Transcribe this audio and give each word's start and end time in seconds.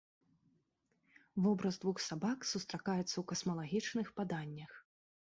Вобраз 1.45 1.75
двух 1.83 1.97
сабак 2.05 2.47
сустракаецца 2.51 3.11
ў 3.19 3.23
касмалагічных 3.33 4.07
паданнях. 4.21 4.71